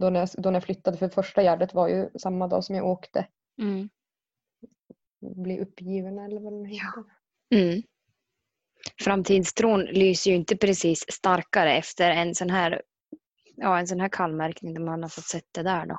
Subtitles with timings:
[0.00, 2.74] då när, jag, då när jag flyttade för första gärdet var ju samma dag som
[2.74, 3.28] jag åkte.
[3.62, 3.88] Mm.
[5.20, 7.04] Bli uppgiven eller vad det heter.
[7.54, 7.82] Mm.
[9.02, 12.82] Framtidstron lyser ju inte precis starkare efter en sån här,
[13.56, 15.98] ja, en sån här kallmärkning där man har fått sett det där då.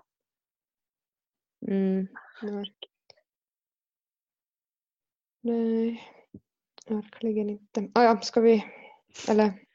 [1.68, 2.08] Mm.
[5.42, 6.04] Nej,
[6.88, 7.92] verkligen inte.
[7.94, 8.66] Ah, ja, ska vi...
[9.30, 9.67] Eller...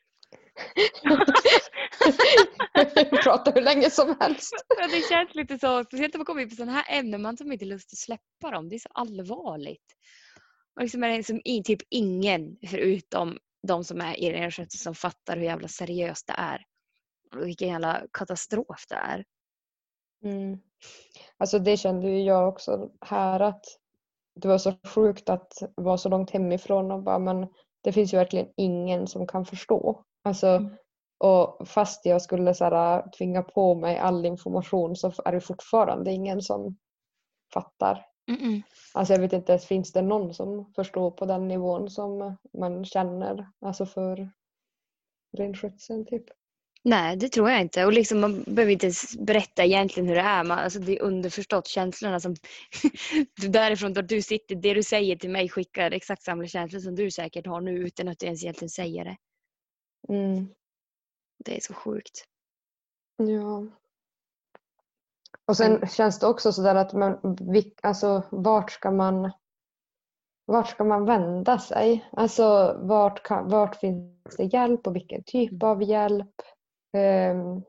[3.22, 4.64] Prata hur länge som helst.
[4.78, 7.32] Ja, det känns lite så, speciellt när man kommer in på sådana här ämnen, man
[7.32, 8.68] har som inte lust att släppa dem.
[8.68, 9.96] Det är så allvarligt.
[10.76, 14.94] Och liksom är det som i, typ ingen, förutom de som är i renskötsel, som
[14.94, 16.64] fattar hur jävla seriöst det är.
[17.36, 19.24] Och vilken jävla katastrof det är.
[20.24, 20.58] Mm.
[21.36, 23.64] Alltså det kände ju jag också här att
[24.34, 27.46] det var så sjukt att vara så långt hemifrån och bara men
[27.80, 30.04] det finns ju verkligen ingen som kan förstå.
[30.24, 30.76] Alltså, Mm.
[31.18, 36.12] och fast jag skulle så här, tvinga på mig all information så är det fortfarande
[36.12, 36.76] ingen som
[37.54, 38.06] fattar.
[38.30, 38.62] Mm-mm.
[38.94, 43.48] Alltså jag vet inte, finns det någon som förstår på den nivån som man känner
[43.60, 44.30] alltså för
[45.38, 46.24] renskötseln typ?
[46.84, 47.84] Nej, det tror jag inte.
[47.86, 50.44] Och liksom, man behöver inte ens berätta egentligen hur det är.
[50.44, 52.36] Man, alltså, det är underförstått känslorna som...
[53.48, 57.10] därifrån där du sitter, det du säger till mig skickar exakt samma känslor som du
[57.10, 59.16] säkert har nu utan att du ens egentligen säger det.
[60.08, 60.48] Mm.
[61.44, 62.24] Det är så sjukt.
[63.16, 63.66] Ja.
[65.46, 67.36] Och sen känns det också sådär att man,
[67.82, 69.32] alltså vart ska man
[70.44, 72.08] vart ska man vända sig?
[72.12, 76.34] Alltså vart, kan, vart finns det hjälp och vilken typ av hjälp?
[76.92, 77.62] Ehm,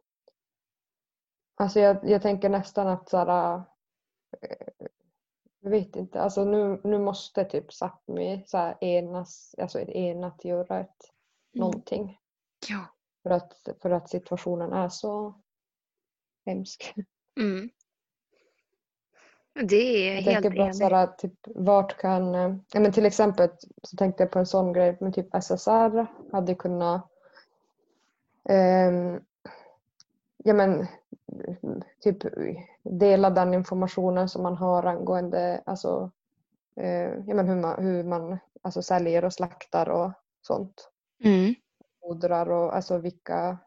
[1.56, 3.64] alltså jag, jag tänker nästan att sådär,
[4.42, 4.86] eh,
[5.60, 8.44] jag vet inte, alltså nu, nu måste typ Sápmi
[8.82, 11.12] enas, alltså enat göra ett,
[11.54, 12.20] någonting
[12.70, 12.86] Ja.
[13.24, 15.34] för att, för att situationen är så
[16.46, 16.94] hemsk.
[17.40, 17.70] Mm.
[19.54, 22.36] Det är Jag helt tänker bara såhär, typ, vart kan...
[22.36, 23.50] eh, Ja, men till exempel
[23.84, 27.10] så tänkte jag på en sån grej, men typ SSR hade kunnat
[28.50, 29.20] ehm,
[30.44, 30.88] ja, men,
[32.00, 32.18] typ
[32.84, 36.12] dela den informationen som man har angående alltså,
[36.76, 40.12] eh, ja, men hur man, hur man alltså, säljer och slaktar och
[40.42, 40.90] sånt.
[41.24, 41.56] Mm.
[42.04, 43.58] Fodrar och alltså vilka,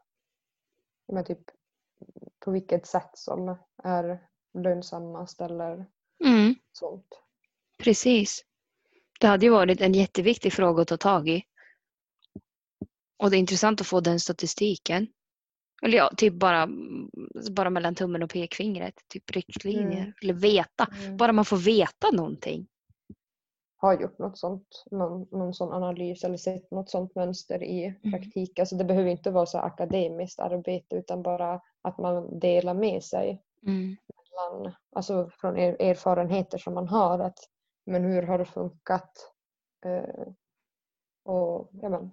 [1.13, 1.41] men, typ,
[2.45, 4.27] på vilket sätt som är
[4.59, 5.87] lönsammast eller
[6.25, 6.55] Mm.
[6.73, 7.07] sånt.
[7.79, 8.45] Precis.
[9.21, 11.43] Det hade ju varit en jätteviktig fråga att ta tag i.
[13.17, 15.07] Och det är intressant att få den statistiken.
[15.83, 16.69] Eller ja, typ bara,
[17.51, 18.95] bara mellan tummen och pekfingret.
[19.09, 20.01] Typ riktlinjer.
[20.03, 20.13] Mm.
[20.23, 20.89] Eller veta.
[20.99, 21.17] Mm.
[21.17, 22.69] Bara man får veta någonting.
[23.87, 28.59] Har gjort något sånt, någon, någon sån analys eller sett något sånt mönster i praktik.
[28.59, 33.43] Alltså det behöver inte vara så akademiskt arbete utan bara att man delar med sig
[33.67, 33.97] Mm.
[34.17, 37.19] mellan, alltså från er, erfarenheter som man har.
[37.19, 37.39] Att,
[37.87, 39.33] men hur har det funkat?
[39.87, 40.27] Eh,
[41.25, 42.13] och, ja, men,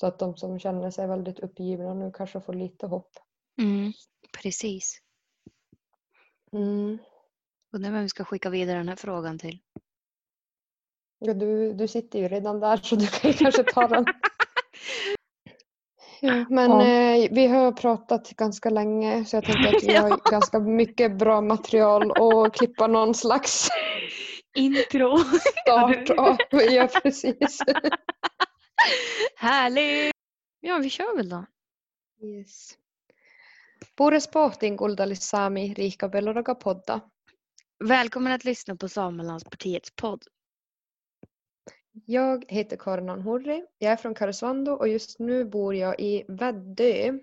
[0.00, 3.10] så att de som känner sig väldigt uppgivna nu kanske får lite hopp.
[3.62, 3.92] Mm.
[4.42, 5.00] Precis.
[6.52, 6.98] Mm.
[7.72, 9.58] Undrar vem vi ska skicka vidare den här frågan till.
[11.26, 14.04] Ja, du, du sitter ju redan där så du kan kanske ta den.
[16.20, 16.86] Ja, men Ja.
[16.86, 20.20] eh, vi har pratat ganska länge så jag tänker att vi har Ja.
[20.30, 23.68] ganska mycket bra material att klippa någon slags
[24.56, 25.18] Intro!
[25.62, 26.36] start av.
[26.50, 27.58] Ja, precis.
[29.36, 30.12] Härligt!
[30.60, 31.44] Ja, vi kör väl då.
[32.22, 32.78] Yes.
[33.96, 36.10] Pures pohtiin Kuldalissami Riikka.
[37.84, 40.22] Välkommen att lyssna på Samelandspartiets podd.
[42.06, 43.64] Jag heter Karin Hurri.
[43.78, 47.18] Jag är från Karesuando och just nu bor jag i Väddö.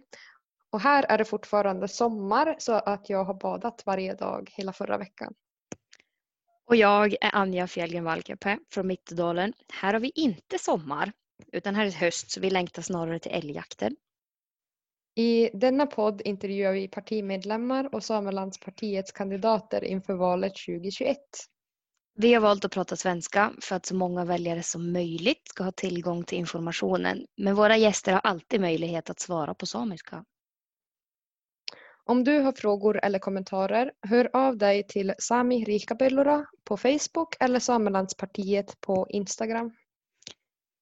[0.70, 4.98] Och här är det fortfarande sommar så att jag har badat varje dag hela förra
[4.98, 5.34] veckan.
[6.66, 9.54] Och jag är Anja Fjällgren Valkeapää från Mittedalen.
[9.74, 11.12] Här har vi inte sommar,
[11.52, 13.96] utan här är höst så vi längtar snarare till älgjakten.
[15.16, 21.18] I denna podd intervjuar vi partimedlemmar och Samelandspartiets kandidater inför valet 2021.
[22.14, 25.72] Vi har valt att prata svenska för att så många väljare som möjligt ska ha
[25.72, 27.26] tillgång till informationen.
[27.38, 30.26] Men våra gäster har alltid möjlighet att svara på samiska.
[32.04, 37.60] Om du har frågor eller kommentarer, hör av dig till Sami Riikabellura på Facebook eller
[37.60, 39.76] Samelandspartiet på Instagram.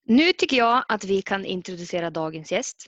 [0.05, 2.85] Nu tycker jag att vi kan introducera dagens gäst.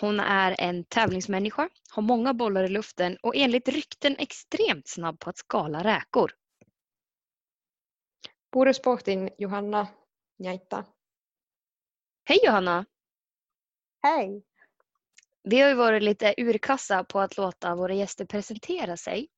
[0.00, 5.30] Hon är en tävlingsmänniska, har många bollar i luften och enligt rykten extremt snabb på
[5.30, 6.32] att skala räkor.
[8.52, 9.86] Pures pohtiin Johanna
[10.38, 10.84] Njaitta.
[12.28, 12.84] Hej Johanna!
[14.02, 14.42] Hej!
[15.42, 19.28] vi har ju varit lite urkassa på att låta våra gäster presentera sig.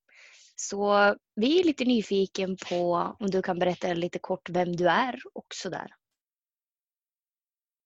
[0.57, 5.21] Så vi är lite nyfiken på om du kan berätta lite kort vem du är
[5.35, 5.95] och sådär.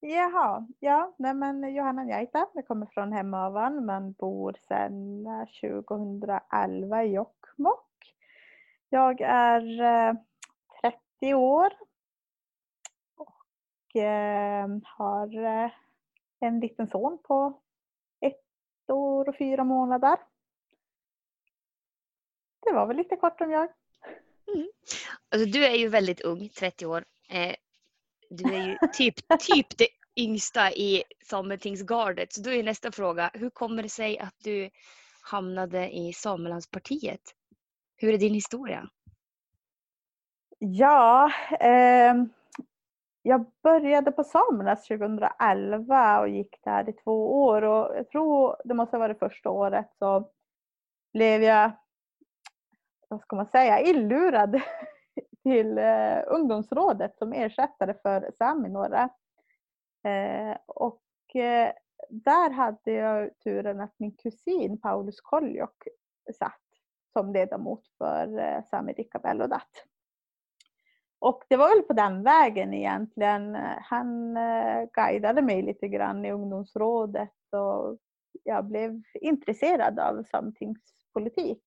[0.01, 5.25] Jaha, ja, nej men Johanna Njaita, jag kommer från Hemavan men bor sedan
[5.61, 8.15] 2011 i Jokkmokk.
[8.89, 9.63] Jag är
[11.21, 11.73] 30 eh, år
[13.17, 15.71] och eh, har eh,
[16.41, 17.61] en liten son på
[18.21, 20.17] ett år och fyra månader.
[22.61, 23.69] Det var väl lite kort om jag.
[24.55, 24.69] Mm.
[25.29, 27.05] Alltså, du är ju väldigt ung, 30 år.
[28.31, 32.33] du är ju typ, typ det yngsta i Sametingsgardet.
[32.33, 34.71] Så då är nästa fråga, hur kommer det sig att du
[35.23, 37.35] hamnade i Samelandspartiet?
[37.97, 38.91] Hur är din historia?
[40.59, 41.31] Ja,
[41.61, 42.15] eh,
[43.23, 48.75] jag började på Samernas 2011 och gick där i två år och jag tror det
[48.75, 50.31] måste ha varit första året så
[51.13, 51.71] blev jag,
[53.09, 54.61] vad ska man säga, illurad
[55.43, 59.11] till eh, ungdomsrådet som ersättare för Saminora.
[60.05, 61.73] Eh, och eh,
[62.11, 65.89] där hade jag turen att min kusin Paulus Koljok
[66.39, 66.61] satt
[67.13, 69.87] som ledamot för eh, Sami Rikabellodat.
[71.27, 73.55] Och det var väl på den vägen egentligen.
[73.81, 77.99] Han eh, guidade mig lite grann i ungdomsrådet och
[78.43, 81.63] jag blev intresserad av samtingspolitik.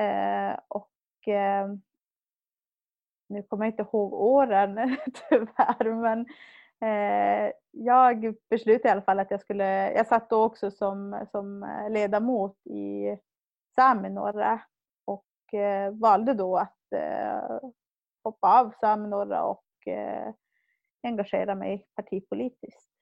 [0.00, 1.68] Eh, och eh,
[3.28, 4.96] nu kommer jag inte ihåg åren
[5.28, 6.26] tyvärr men
[7.70, 12.66] jag beslutade i alla fall att jag skulle, jag satt då också som, som ledamot
[12.66, 13.18] i
[13.74, 14.60] Saminora
[15.04, 15.26] och
[15.92, 16.78] valde då att
[18.24, 20.34] hoppa av Samnorra och eh,
[21.02, 22.92] engagera mig partipolitiskt.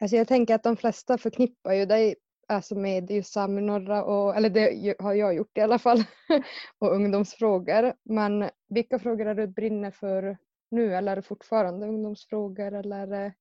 [0.00, 2.16] Alltså jag tänker att de flesta förknippar ju dig
[2.48, 5.98] alltså med just Samnorra, och, eller det har jag gjort i alla fall,
[6.78, 7.94] och ungdomsfrågor.
[8.02, 10.38] Men vilka frågor är du brinner för
[10.70, 12.72] nu eller är det fortfarande ungdomsfrågor?
[12.74, 13.24] Eller?
[13.24, 13.32] Eh,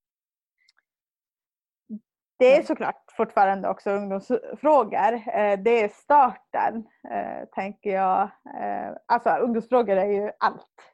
[2.40, 5.14] det är såklart fortfarande också ungdomsfrågor.
[5.14, 8.22] Eh, det är starten, eh, tänker jag.
[8.62, 10.94] Eh, alltså ungdomsfrågor är ju allt.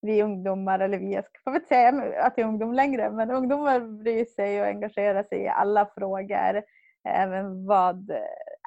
[0.00, 1.88] Vi ungdomar, eller vi, jag får inte säga
[2.22, 6.62] att jag är ungdom längre, men ungdomar bryr sig och engagerar sig i alla frågor.
[7.08, 8.10] Även vad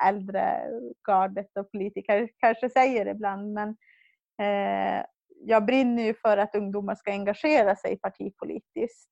[0.05, 0.61] äldre
[1.07, 3.53] gardet och politiker kanske säger ibland.
[3.53, 3.75] Men
[5.45, 9.09] jag brinner ju för att ungdomar ska engagera sig partipolitiskt.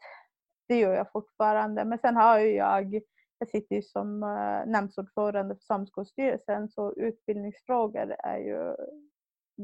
[0.69, 1.85] Det gör jag fortfarande.
[1.85, 3.01] Men sen har ju jag
[3.39, 8.75] jag sitter ju som uh, nämndsordförande för Samskolstyrelsen så utbildningsfrågor är ju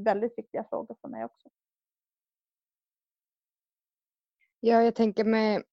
[0.03, 1.49] väldigt viktiga frågor för mig också.
[4.59, 5.63] Ja, jag tänker med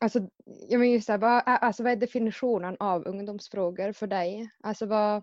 [0.00, 4.50] Alltså, jag menar just här, vad, alltså, vad är definitionen av ungdomsfrågor för dig?
[4.62, 5.22] Alltså vad,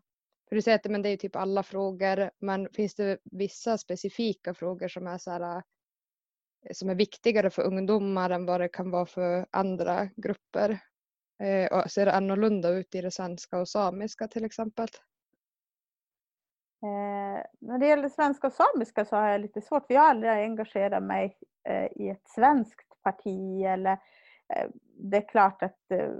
[0.50, 4.54] för du säger att men det är typ alla frågor, men finns det vissa specifika
[4.54, 5.64] frågor som är, så här,
[6.72, 10.80] som är viktigare för ungdomar än vad det kan vara för andra grupper?
[11.44, 14.88] Eh, och ser det annorlunda ut i det svenska och samiska till exempel?
[16.84, 20.10] Eh, när det gäller svenska och samiska så har jag lite svårt, för jag har
[20.10, 21.38] aldrig engagerat mig
[21.70, 23.92] eh, i ett svenskt parti eller
[24.54, 24.68] eh,
[24.98, 26.12] det är klart att eh,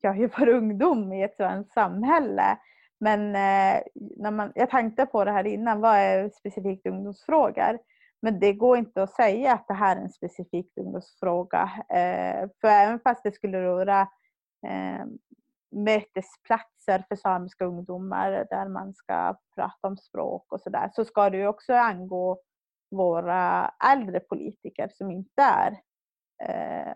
[0.00, 2.58] jag är för ungdom i ett svenskt samhälle.
[2.98, 7.78] Men eh, när man, jag tänkte på det här innan, vad är specifikt ungdomsfrågor?
[8.22, 11.70] Men det går inte att säga att det här är en specifik ungdomsfråga.
[11.88, 14.00] Eh, för även fast det skulle röra
[14.66, 15.06] eh,
[15.70, 21.36] mötesplatser för samiska ungdomar där man ska prata om språk och sådär så ska det
[21.36, 22.40] ju också angå
[22.90, 25.72] våra äldre politiker som inte är,
[26.42, 26.94] eh,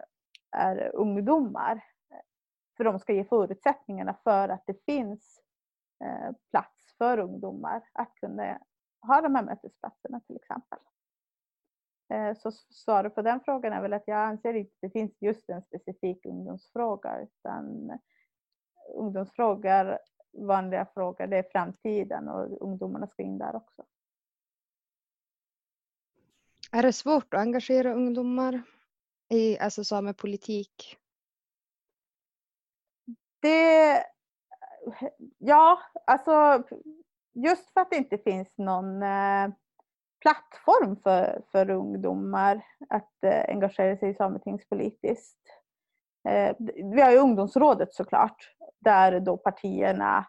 [0.57, 1.85] är ungdomar.
[2.76, 5.40] För de ska ge förutsättningarna för att det finns
[6.04, 8.59] eh, plats för ungdomar att kunna
[9.07, 10.78] ha de här mötesplatserna till exempel.
[12.09, 15.23] Eh, så svaret på den frågan är väl att jag anser inte att det finns
[15.23, 17.91] just en specifik ungdomsfråga utan
[18.97, 19.99] ungdomsfrågor,
[20.33, 23.85] vanliga frågor, det är framtiden och ungdomarna ska in där också.
[26.73, 28.63] Är det svårt att engagera ungdomar
[29.29, 30.99] i alltså samepolitik?
[33.41, 34.05] Det,
[35.39, 36.63] ja, alltså
[37.33, 39.49] just för att det inte finns någon eh,
[40.25, 45.40] plattform för, för ungdomar att eh, engagera sig i sametingspolitiskt.
[46.28, 46.57] Eh,
[46.95, 48.37] vi har ju ungdomsrådet såklart,
[48.81, 50.26] där då partierna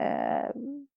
[0.00, 0.50] eh,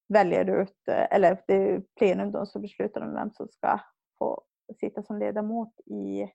[0.07, 3.79] väljer ut, eh, eller det är plenum då som beslutar om vem som ska
[4.19, 4.41] få
[4.79, 6.31] sitta som ledamot i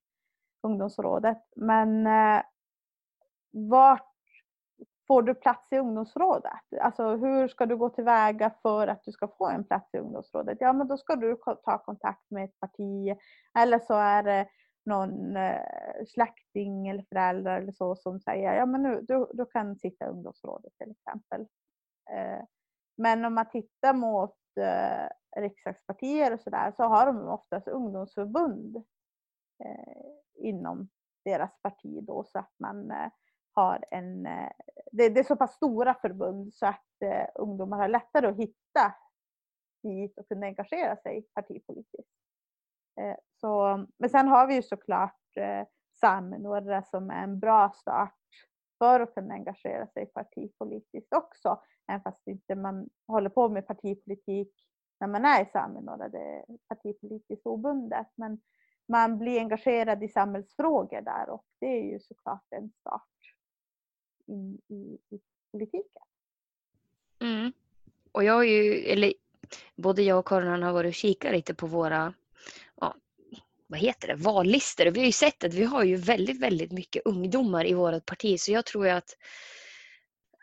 [0.62, 1.42] ungdomsrådet.
[1.56, 2.42] Men eh,
[3.50, 4.09] vart
[5.10, 6.52] får du plats i ungdomsrådet?
[6.80, 10.58] Alltså hur ska du gå tillväga för att du ska få en plats i ungdomsrådet?
[10.60, 13.16] Ja, men då ska du ta kontakt med ett parti
[13.58, 14.48] eller så är det
[14.86, 19.76] någon eh, släkting eller förälder eller så som säger ja men nu, du, du kan
[19.76, 21.40] sitta i ungdomsrådet till exempel.
[22.10, 22.44] Eh,
[22.96, 28.84] men om man tittar mot eh, riksdagspartier och sådär så har de oftast ungdomsförbund
[30.34, 30.88] inom
[31.24, 33.10] deras parti då så att man eh,
[33.54, 34.26] har en...
[34.26, 34.50] Eh,
[34.92, 38.94] det, det, är så pass stora förbund så att eh, ungdomar har lättare att hitta
[39.82, 42.12] dit och kunna engagera sig partipolitiskt.
[43.00, 45.66] Eh, så, men sen har vi ju såklart eh,
[46.38, 48.14] några som är en bra start
[48.78, 51.62] för att kunna engagera sig partipolitiskt också.
[51.88, 54.52] Även fast inte man håller på med partipolitik
[55.00, 58.06] när man är i Saminora, det är partipolitiskt obundet.
[58.14, 58.40] Men
[58.88, 63.08] man blir engagerad i samhällsfrågor där och det är ju såklart en start
[64.30, 65.20] in i, i
[65.52, 66.02] politiken.
[67.20, 67.52] Mm.
[68.12, 69.12] Och jag ju, eller
[69.76, 72.14] både jag och Karin har varit och kikat lite på våra
[72.80, 72.96] ja,
[73.66, 74.86] vad heter det, vallistor.
[74.86, 78.40] Vi har ju sett att vi har ju väldigt, väldigt mycket ungdomar i vårt parti
[78.40, 79.16] så jag tror att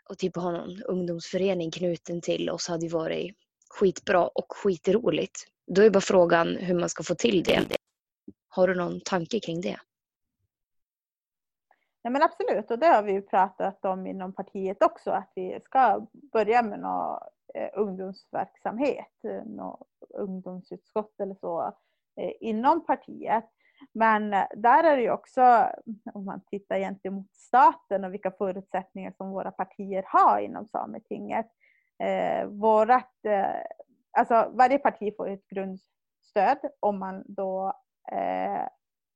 [0.08, 3.34] och typ ha någon ungdomsförening knuten till oss hade ju varit
[3.68, 5.44] skitbra och skitroligt.
[5.66, 7.62] Då är bara frågan hur man ska få till det.
[8.48, 9.80] Har du någon tanke kring det?
[12.04, 15.60] Nej men absolut, och det har vi ju pratat om inom partiet också, att vi
[15.64, 17.18] ska börja med någon
[17.54, 21.74] eh, ungdomsverksamhet, något ungdomsutskott eller så
[22.20, 23.44] eh, inom partiet.
[23.92, 25.68] Men eh, där är det ju också,
[26.14, 31.46] om man tittar gentemot staten och vilka förutsättningar som våra partier har inom Sametinget.
[32.02, 33.62] Eh, vårat, eh,
[34.18, 37.72] alltså varje parti får ett grundstöd om man då
[38.12, 38.68] eh,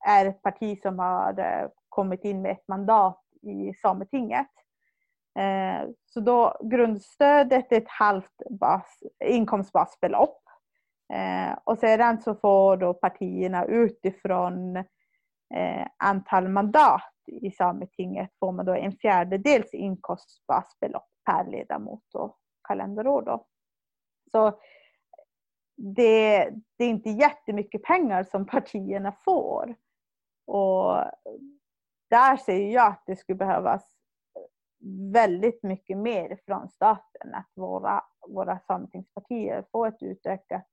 [0.07, 4.51] är ett parti som har kommit in med ett mandat i Sametinget.
[5.39, 10.43] Eh, så då grundstödet är ett halvt bas, inkomstbasbelopp.
[11.13, 14.77] Eh, och sedan så får då partierna utifrån
[15.55, 23.23] eh, antal mandat i Sametinget får man då en fjärdedels inkomstbasbelopp per ledamot och kalenderår.
[23.23, 23.47] Då.
[24.33, 24.59] Så
[25.77, 29.75] det, det är inte jättemycket pengar som partierna får.
[30.47, 30.97] Och
[32.13, 33.97] där ser jag att det skulle behövas
[35.13, 37.35] väldigt mycket mer från staten.
[37.35, 40.69] Att våra, våra sametingspartier får ett utökat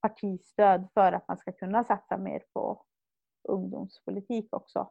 [0.00, 2.84] partistöd för att man ska kunna satsa mer på
[3.48, 4.90] ungdomspolitik också.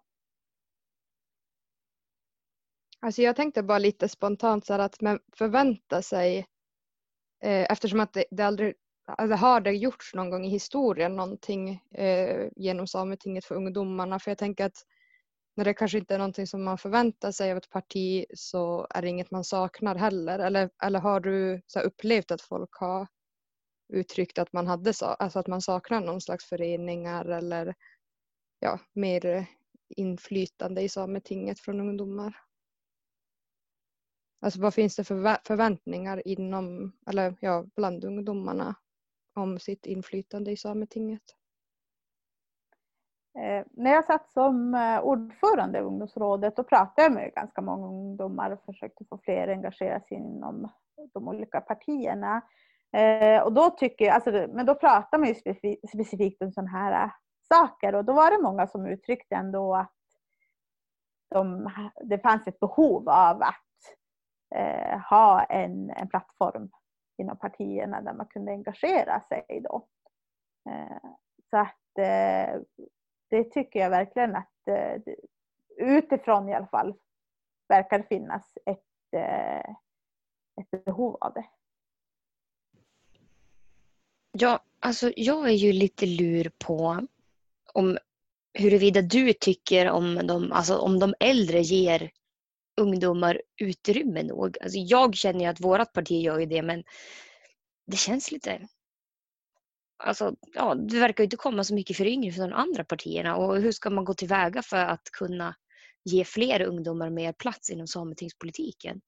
[2.99, 6.37] Alltså jag tänkte bara lite spontant så att man förväntar sig
[7.43, 11.69] eh, eftersom att det, det aldrig alltså har det gjorts någon gång i historien någonting
[11.91, 14.19] eh, genom Sametinget för ungdomarna?
[14.19, 14.85] För jag tänker att
[15.59, 19.01] när det kanske inte är någonting som man förväntar sig av ett parti så är
[19.01, 20.39] det inget man saknar heller.
[20.39, 23.07] Eller, eller har du så upplevt att folk har
[23.93, 27.75] uttryckt att man, hade, alltså att man saknar någon slags föreningar eller
[28.59, 29.45] ja, mer
[29.89, 32.35] inflytande i Sametinget från ungdomar?
[34.41, 38.75] Alltså vad finns det för förväntningar inom, eller ja, bland ungdomarna
[39.33, 41.38] om sitt inflytande i Sametinget?
[43.39, 47.87] Eh, när jag satt som eh, ordförande i ungdomsrådet då pratade jag med ganska många
[47.87, 50.71] ungdomar och försökte få fler att engagera sig inom
[51.13, 52.41] de olika partierna.
[52.93, 55.35] Eh, och då tycker alltså, men då pratar man ju
[55.87, 57.11] specifikt, om sådana här
[57.53, 59.93] saker och då var det många som uttryckte ändå att
[61.29, 61.71] de,
[62.03, 63.95] det fanns ett behov av att
[64.55, 66.69] eh, ha en, en plattform
[67.17, 69.87] inom partierna där man kunde engagera sig då.
[70.69, 71.09] Eh,
[71.49, 72.61] så att eh,
[73.29, 75.13] det tycker jag verkligen att eh,
[75.77, 76.93] utifrån i alla fall
[77.67, 79.69] verkar finnas ett, eh,
[80.61, 81.45] ett behov av det.
[84.31, 87.07] Ja, alltså jag är ju lite lur på
[87.73, 87.97] om
[88.53, 92.11] huruvida du tycker om de, alltså om de äldre ger
[92.81, 94.57] ungdomar utrymme nog.
[94.61, 96.83] Alltså jag känner ju att vårt parti gör ju det men
[97.85, 98.67] det känns lite...
[100.03, 103.55] Alltså, ja, det verkar ju inte komma så mycket föryngring från de andra partierna och
[103.61, 105.55] hur ska man gå tillväga för att kunna
[106.03, 109.01] ge fler ungdomar mer plats inom sametingspolitiken?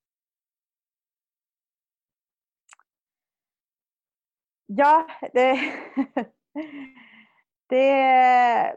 [4.66, 5.60] Ja, det,
[7.68, 8.76] det,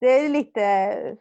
[0.00, 1.16] det är lite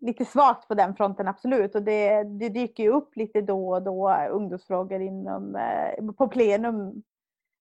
[0.00, 3.82] lite svagt på den fronten absolut och det, det dyker ju upp lite då och
[3.82, 7.02] då ungdomsfrågor inom, eh, på plenum.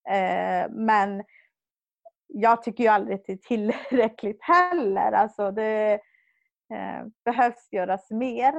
[0.10, 1.24] Eh, men
[2.28, 5.12] jag tycker ju aldrig att det är tillräckligt heller.
[5.12, 5.94] Alltså det,
[6.74, 8.54] eh, behövs göras mer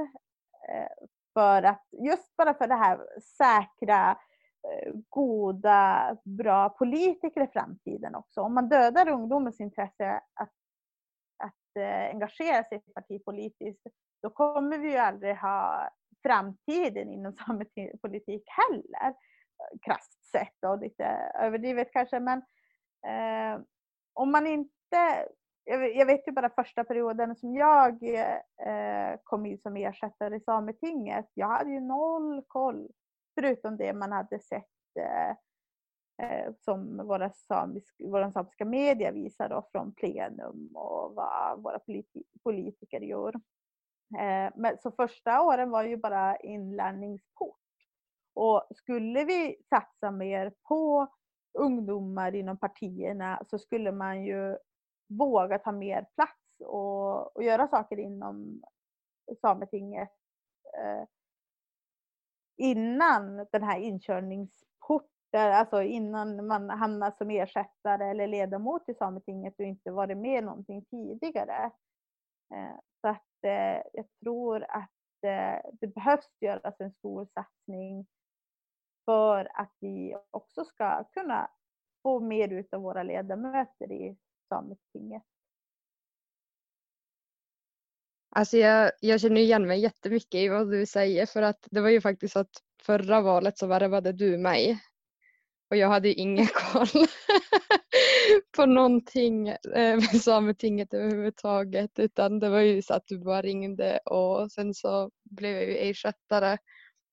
[0.69, 4.11] eh, för att just bara för det här säkra,
[4.69, 8.41] eh, goda, bra politiker i framtiden också.
[8.41, 10.53] Om man dödar ungdomens intresse att,
[11.45, 13.87] att eh, engagera sig partipolitiskt
[14.23, 15.91] då kommer vi ju aldrig ha
[16.23, 19.15] framtiden inom samepolitik heller.
[19.83, 22.39] Krasst sett och lite överdrivet kanske men
[23.07, 23.61] eh,
[24.13, 25.27] om man inte
[25.67, 31.31] jag vet ju bara första perioden som jag eh, kom in som ersättare i Sametinget.
[31.35, 32.89] Jag hade ju noll koll
[33.35, 35.31] förutom det man hade sett eh,
[36.23, 42.25] eh som våra samisk, våra samiska media visar då från plenum och vad våra politi
[42.43, 43.35] politiker gör.
[44.19, 47.66] Eh, men, så första åren var ju bara inlärningsport.
[48.37, 51.07] Och skulle vi satsa mer på
[51.59, 54.57] ungdomar inom partierna så skulle man ju
[55.09, 58.63] våga ta mer plats och, och göra saker inom
[59.41, 60.13] Sametinget
[60.79, 61.05] eh,
[62.57, 69.65] innan den här inkörningsporten, alltså innan man hamnar som ersättare eller ledamot i Sametinget och
[69.65, 71.71] inte varit med någonting tidigare.
[72.55, 78.07] Eh, så att eh, jag tror att eh, det behövs göras en stor satsning
[79.07, 81.51] för att vi också ska kunna
[82.03, 84.17] få mer ut av våra ledamöter i
[84.49, 85.23] Sametinget.
[88.31, 91.89] Alltså jag, jag känner igen mig jättemycket i vad du säger för att det var
[91.89, 94.81] ju faktiskt så att förra valet så värvade du mig
[95.71, 97.07] och jag hade ju ingen koll
[98.57, 103.99] på någonting eh, med Sametinget överhuvudtaget utan det var ju så att du bara ringde
[103.99, 106.59] och sen så blev jag ju ersättare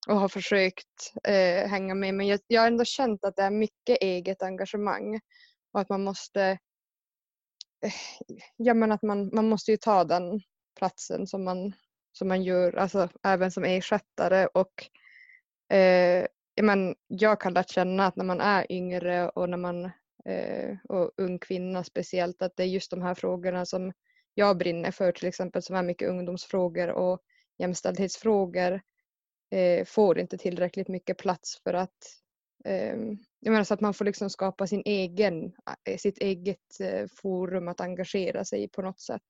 [0.08, 2.14] och har försökt eh, hänga med.
[2.14, 5.20] Men jag, jag har ändå känt att det är mycket eget engagemang
[5.72, 6.42] och att man måste
[7.84, 7.92] eh,
[8.56, 10.40] ja men att man, man måste ju ta den
[10.78, 11.72] platsen som man,
[12.12, 14.46] som man gör, alltså även som ersättare.
[14.46, 14.90] Och
[15.76, 16.26] eh,
[16.62, 19.84] men jag kan lätt känna att när man är yngre och när man
[20.24, 23.92] eh, och ung kvinna speciellt att det är just de här frågorna som
[24.34, 27.20] jag brinner för till exempel som är mycket ungdomsfrågor och
[27.58, 28.80] jämställdhetsfrågor
[29.54, 31.96] eh, får inte tillräckligt mycket plats för att
[32.64, 32.96] eh,
[33.40, 35.52] jag menar så att man får liksom skapa sin egen,
[35.88, 39.22] eh, sitt eget eh, forum att engagera sig i på något sätt.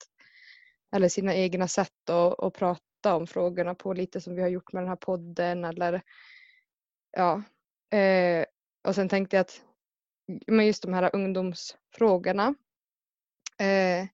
[0.97, 4.73] Eller sina egna sätt att, att prata om frågorna på lite som vi har gjort
[4.73, 6.03] med den här podden eller
[7.17, 7.43] ja.
[7.99, 8.45] Eh,
[8.89, 9.63] och sen tänkte jag att
[10.47, 12.55] men just de här ungdomsfrågorna
[13.59, 14.07] eh,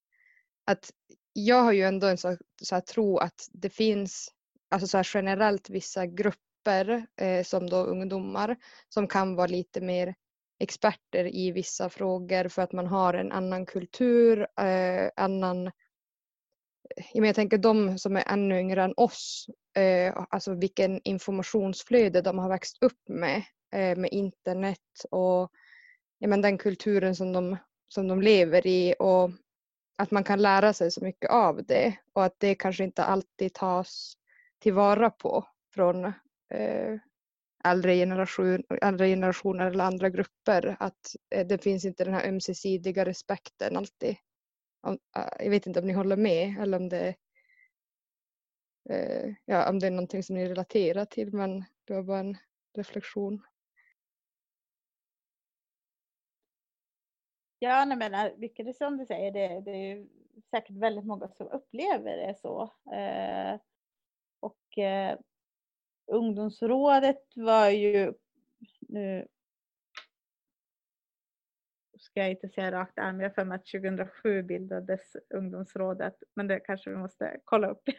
[0.64, 0.90] att
[1.32, 4.34] jag har ju ändå en så, så här tro att det finns
[4.70, 8.56] alltså så generellt vissa grupper eh, som då ungdomar
[8.88, 10.14] som kan vara lite mer
[10.58, 15.72] experter i vissa frågor för att man har en annan kultur, eh, annan eh,
[17.12, 22.48] jag tänker de som är ännu yngre än oss, eh, alltså vilken informationsflöde de har
[22.48, 25.50] växt upp med, eh, med internet och
[26.18, 27.56] ja, men den kulturen som de,
[27.88, 29.30] som de lever i och
[29.98, 33.54] att man kan lära sig så mycket av det och att det kanske inte alltid
[33.54, 34.14] tas
[34.60, 36.04] tillvara på från
[36.50, 36.98] eh,
[37.64, 40.76] äldre, generation, äldre generationer eller andra grupper.
[40.80, 44.16] Att eh, det finns inte den här ömsesidiga respekten alltid.
[44.80, 47.14] Om, eh, jag vet inte om ni håller med eller om det,
[48.90, 52.36] eh, ja, om det är någonting som ni relaterar till men det var bara en
[52.76, 53.42] reflektion.
[57.58, 60.06] Ja, nej, men eh, mycket som du säger, det, det är
[60.50, 62.62] säkert väldigt många som upplever det så.
[62.92, 63.60] Eh,
[64.40, 65.18] och eh,
[66.06, 68.12] ungdomsrådet var ju,
[68.80, 69.26] nu
[71.98, 76.46] ska jag inte säga rakt arm, jag har för mig att 2007 bildades ungdomsrådet, men
[76.46, 77.82] det kanske vi måste kolla upp.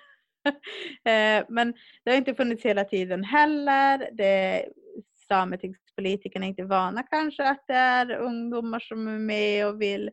[1.06, 1.74] Eh, men
[2.04, 4.10] det har inte funnits hela tiden heller.
[4.12, 4.66] Det,
[5.28, 10.12] sametingspolitikerna är inte vana kanske att det är ungdomar som är med och vill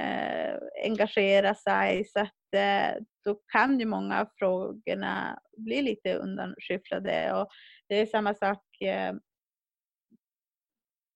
[0.00, 2.04] eh, engagera sig.
[2.04, 7.34] Så att, eh, då kan ju många av frågorna bli lite undanskyfflade.
[7.34, 7.48] Och
[7.88, 9.14] det är samma sak, eh,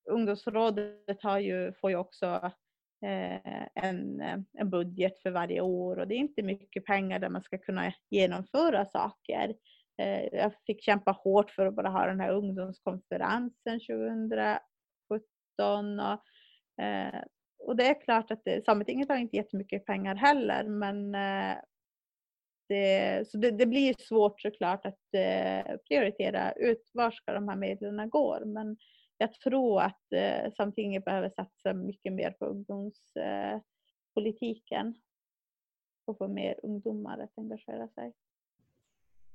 [0.09, 2.51] ungdomsrådet har ju, får ju också
[3.05, 7.29] eh, en, eh, en budget för varje år och det är inte mycket pengar där
[7.29, 9.55] man ska kunna genomföra saker.
[10.01, 16.23] Eh, jag fick kämpa hårt för att bara ha den här ungdomskonferensen 2017 och
[17.67, 21.57] och det är klart att det, Sametinget har inte jättemycket pengar heller men eh,
[22.69, 27.55] det, så det, det, blir svårt såklart att eh, prioritera ut var ska de här
[27.55, 28.39] medlen gå.
[28.45, 28.77] Men
[29.17, 34.87] jag tror att eh, Sametinget behöver satsa mycket mer på ungdomspolitiken.
[34.87, 34.93] Eh,
[36.05, 38.13] och få mer ungdomar att engagera sig.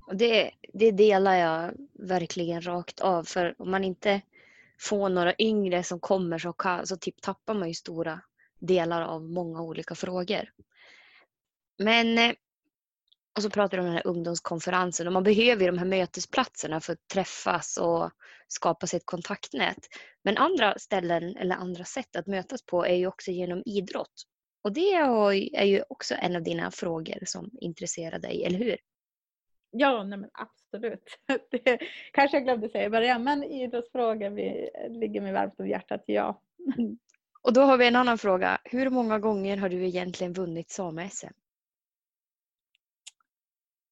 [0.07, 3.25] Och det, det delar jag verkligen rakt av.
[3.25, 4.23] För om man inte
[4.83, 8.21] få några yngre som kommer så, så typ tappar man ju stora
[8.61, 10.51] delar av många olika frågor.
[11.79, 12.33] Men eh,
[13.37, 16.81] och så pratar du om den här ungdomskonferensen och man behöver ju de här mötesplatserna
[16.81, 18.11] för att träffas och
[18.49, 19.89] skapa sig ett kontaktnät.
[20.25, 24.23] Men andra ställen eller andra sätt att mötas på är ju också genom idrott.
[24.65, 24.93] Och det
[25.55, 28.77] är ju också en av dina frågor som intresserar dig, eller hur?
[29.75, 31.19] Ja, nej men absolut.
[31.51, 31.79] Det
[32.13, 34.31] kanske jag glömde säga i början, men idrottsfrågor
[34.89, 36.41] ligger mig varmt om hjärtat, ja.
[37.43, 38.59] Och då har vi en annan fråga.
[38.65, 41.33] Hur många gånger har du egentligen vunnit same-SM?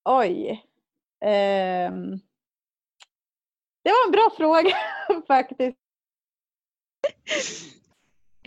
[0.04, 0.50] Oj.
[1.20, 2.20] Um,
[3.82, 4.76] det var en bra fråga
[5.26, 5.78] faktiskt.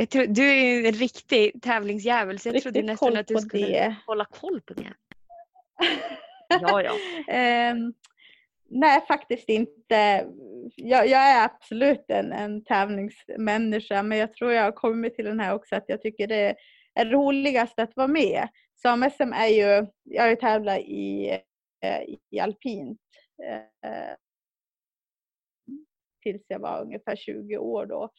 [0.09, 3.95] Tror, du är en riktig tävlingsjävel så jag Riktigt trodde nästan att du skulle det.
[4.05, 4.93] hålla koll på det
[6.49, 6.93] ja, ja.
[7.33, 7.93] Ehm,
[8.69, 10.27] nej, faktiskt inte.
[10.75, 15.39] Jag, jag är absolut en, en tävlingsmänniska men jag tror jag har kommit till den
[15.39, 16.55] här också att jag tycker det
[16.93, 18.47] är roligast att vara med.
[18.81, 21.29] Sam-SM är ju, jag har ju tävlat i,
[21.81, 22.99] eh, i alpint
[23.43, 24.15] eh,
[26.23, 28.09] tills jag var ungefär 20 år då.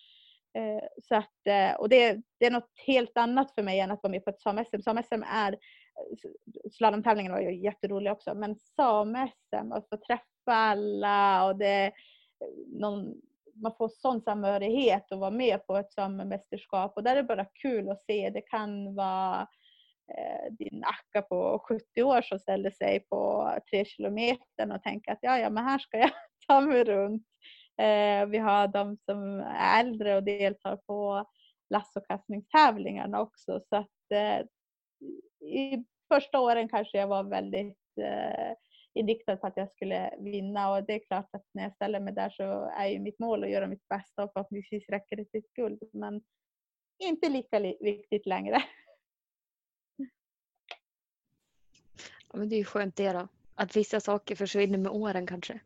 [0.58, 4.02] Eh, så att, eh, och det, det är något helt annat för mig än att
[4.02, 4.82] vara med på ett sam-SM.
[4.82, 5.56] Sam-SM är,
[6.72, 11.92] slalomtävlingen var ju jätterolig också, men same-SM att få träffa alla och det
[12.66, 13.14] någon,
[13.54, 17.44] man får sån samhörighet att vara med på ett samemästerskap och där är det bara
[17.44, 18.30] kul att se.
[18.30, 19.48] Det kan vara
[20.18, 25.18] eh, din akka på 70 år som ställer sig på tre kilometer och tänker att
[25.22, 26.10] ja, ja, men här ska jag
[26.48, 27.26] ta mig runt.
[27.78, 31.26] Eh, vi har de som är äldre och deltar på
[31.70, 33.60] lassokastningstävlingarna också.
[33.68, 34.46] Så att eh,
[35.44, 37.78] i första åren kanske jag var väldigt
[38.94, 42.14] inriktad på att jag skulle vinna och det är klart att när jag ställer mig
[42.14, 45.40] där så är ju mitt mål att göra mitt bästa och förhoppningsvis räcker det till
[45.40, 45.82] ett guld.
[45.92, 46.22] Men
[46.98, 48.62] inte lika viktigt längre.
[52.32, 53.28] Ja, men det är ju skönt det då.
[53.54, 55.60] Att vissa saker försvinner med åren kanske.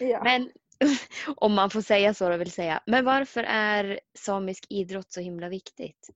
[0.00, 0.24] Ja.
[0.24, 0.50] Men
[1.36, 2.82] om man får säga så då vill säga.
[2.86, 6.10] Men varför är samisk idrott så himla viktigt?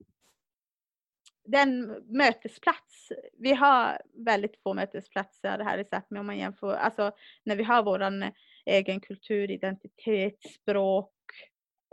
[1.51, 3.13] Den mötesplats.
[3.39, 6.75] Vi har väldigt få mötesplatser här i Sápmi om man jämför.
[6.75, 7.13] Alltså
[7.45, 8.31] när vi har vår eh,
[8.67, 11.13] egen kultur, identitet, språk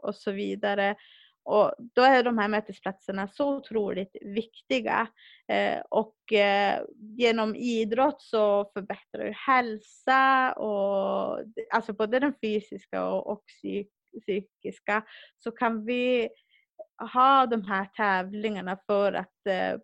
[0.04, 0.96] och så vidare.
[1.44, 5.08] Och då är de här mötesplatserna så otroligt viktiga.
[5.48, 6.82] Eh, och eh,
[7.18, 11.39] genom idrott så förbättrar du hälsa, och,
[11.74, 13.44] alltså både den fysiska och, och
[14.22, 15.04] psykiska.
[15.38, 16.30] Så kan vi
[16.98, 19.80] ha de här tävlingarna för att eh,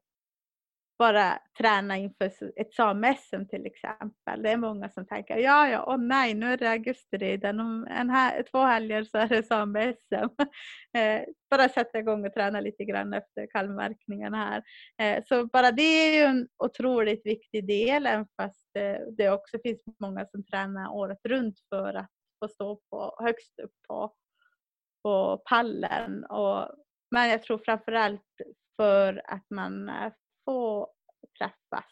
[1.01, 4.43] bara träna inför ett sam-SM till exempel.
[4.43, 7.87] Det är många som tänker, ja ja, åh nej, nu är det augusti redan, om
[7.89, 10.29] en här, två helger så är det sam-SM.
[10.97, 11.21] Eh,
[11.51, 14.63] bara sätta igång och träna lite grann efter kalvmärkningen här.
[15.01, 19.57] Eh, så bara det är ju en otroligt viktig del, även fast eh, det också
[19.63, 22.11] finns många som tränar året runt för att
[22.43, 24.13] få stå på, högst upp på,
[25.03, 26.25] på pallen.
[26.25, 26.69] Och,
[27.11, 28.41] men jag tror framförallt
[28.75, 30.13] för att man eh,
[30.45, 30.87] får
[31.37, 31.85] träffas.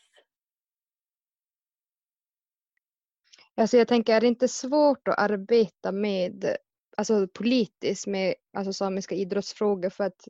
[3.55, 6.55] Alltså jag tänker, är det inte svårt att arbeta med,
[6.97, 10.27] alltså politiskt med alltså samiska idrottsfrågor för att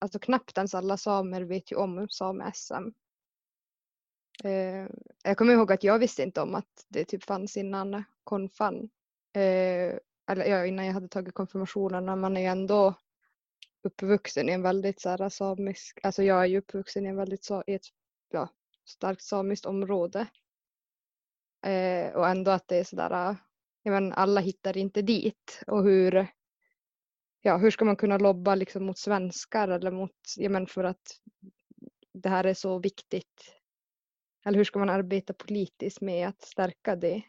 [0.00, 2.92] alltså knappt ens alla samer vet ju om same-SM.
[4.44, 4.86] Eh,
[5.22, 8.90] jag kommer ihåg att jag visste inte om att det typ fanns innan konfan.
[9.32, 9.98] Eh,
[10.30, 12.20] eller ja, innan jag hade tagit konfirmationen.
[12.20, 12.94] Man är ju ändå
[13.86, 17.16] uppvuxen i en väldigt så här, äh, samisk, alltså jag är ju uppvuxen i, en
[17.16, 17.86] väldigt, i ett
[18.30, 18.48] ja,
[18.84, 20.26] starkt samiskt område.
[21.66, 23.36] Eh, och ändå att det är sådär, äh,
[23.82, 25.62] ja men, alla hittar inte dit.
[25.66, 26.26] Och hur,
[27.40, 31.20] ja, hur ska man kunna lobba liksom mot svenskar eller mot, ja, men för att
[32.12, 33.52] det här är så viktigt?
[34.46, 37.22] Eller hur ska man arbeta politiskt med att stärka det?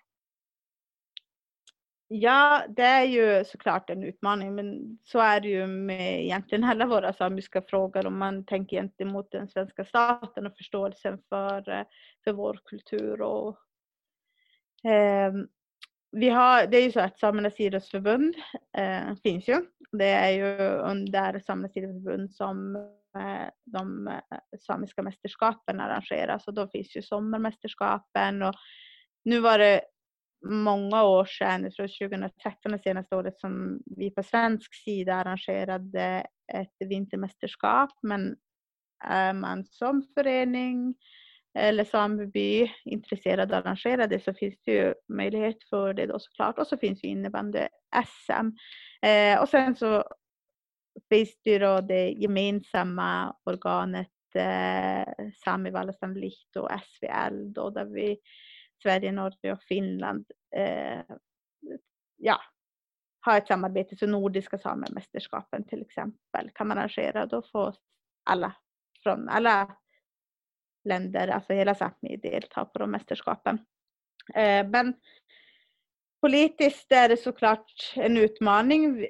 [2.10, 6.86] Ja, det är ju såklart en utmaning, men så är det ju med egentligen alla
[6.86, 11.86] våra samiska frågor om man tänker gentemot den svenska staten och förståelsen för, eh,
[12.24, 13.22] för vår kultur.
[13.22, 13.58] Och,
[14.92, 15.34] eh,
[16.12, 18.36] vi har, det är ju så att Samernas idrottsförbund
[18.78, 19.66] eh, finns ju.
[19.92, 22.76] Det är ju under Samernas idrottsförbund som
[23.16, 28.54] eh, de eh, samiska mästerskapen arrangeras och då finns ju sommarmästerskapen och
[29.24, 29.82] nu var det
[30.46, 36.28] många år sedan, jag tror 2013 det senaste året som vi på svensk sida arrangerade
[36.54, 38.36] ett vintermästerskap men
[39.04, 40.96] är man som förening
[41.58, 46.20] eller sameby intresserad av att arrangera det så finns det ju möjlighet för det då
[46.20, 46.60] såklart.
[46.60, 48.52] Och så finns ju innebandy-SM.
[49.02, 50.04] Eh, och sen så
[51.10, 57.86] finns det ju då det gemensamma organet eh, Sami Vallastam Licht och SVL då där
[57.86, 58.18] vi
[58.84, 61.02] Sverige, Norge och Finland eh,
[62.18, 62.42] ja,
[63.20, 63.96] har ett samarbete.
[63.96, 67.26] Så Nordiska samemästerskapen till exempel kan man arrangera.
[67.26, 67.76] Då får
[68.24, 68.56] alla
[69.04, 69.78] från alla
[70.84, 73.60] länder, alltså hela Sápmi delta på de mästerskapen.
[74.36, 74.94] Eh, men
[76.22, 79.06] politiskt är det såklart en utmaning.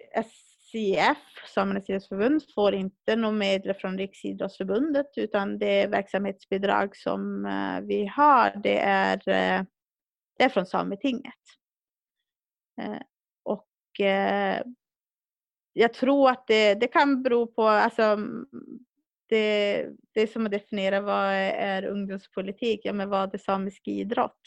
[0.72, 1.18] SIF,
[1.54, 8.62] Samernas idrottsförbund, får inte några medel från Riksidrottsförbundet utan det verksamhetsbidrag som eh, vi har
[8.64, 9.64] det är, eh,
[10.38, 11.34] det är från Sametinget.
[12.82, 13.02] Eh,
[13.44, 13.68] och
[15.74, 18.18] jag tror att det, det kan bero på, alltså
[19.30, 24.42] det, det är som att definiera vad är ungdomspolitik, ja men vad är samisk idrott?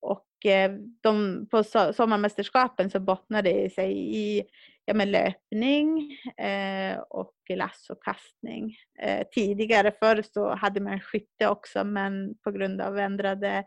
[0.00, 4.44] Och Eh, de, på sommarmästerskapen så bottnar det sig i
[4.84, 8.76] ja, men löpning eh, och lassokastning.
[9.02, 13.64] Eh, tidigare förr så hade man skytte också men på grund av ändrade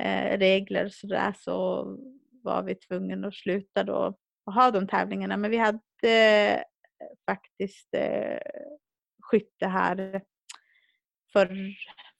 [0.00, 1.86] eh, regler så, där, så
[2.42, 5.36] var vi tvungna att sluta då och ha de tävlingarna.
[5.36, 6.60] Men vi hade eh,
[7.26, 8.38] faktiskt eh,
[9.22, 10.22] skytte här
[11.32, 11.74] för,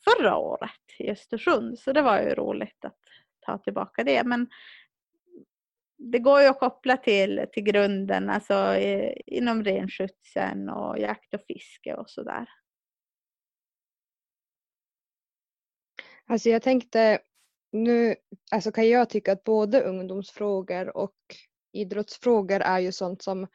[0.05, 1.79] förra året i Östersund.
[1.79, 2.99] Så det var ju roligt att
[3.49, 4.25] ta tillbaka det.
[4.25, 4.47] Men
[5.99, 11.41] det går ju att koppla till, till grunden, alltså i, inom renskötseln och jakt och
[11.49, 12.49] fiske och sådär.
[16.27, 17.19] Alltså jag tänkte,
[17.73, 18.15] nu
[18.51, 21.17] alltså kan jag tycka att både ungdomsfrågor och
[21.73, 23.47] idrottsfrågor är ju sånt som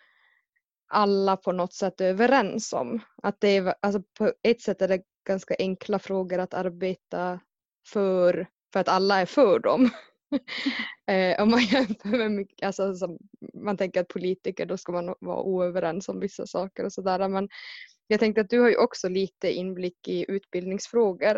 [0.88, 3.00] alla på något sätt är överens om.
[3.24, 7.40] Att det är, alltså på ett sätt är det ganska enkla frågor att arbeta
[7.88, 9.90] för, för att alla är för dem.
[11.08, 13.18] eh, om man jämför med mycket, alltså, som,
[13.54, 17.30] man tänker att politiker då ska man vara oöverens om vissa saker och sådär.
[17.30, 17.50] Men
[18.08, 21.38] jag tänkte att du har ju också lite inblick i utbildningsfrågor.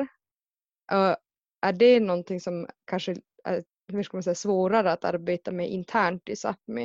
[0.93, 1.15] Uh,
[1.61, 6.29] är det någonting som kanske är hur ska man säga, svårare att arbeta med internt
[6.29, 6.83] i Sápmi?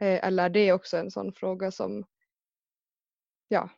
[0.00, 2.04] Eh, eller är det också en sån fråga som,
[3.48, 3.70] ja,